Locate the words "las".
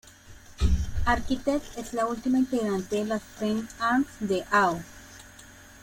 3.05-3.21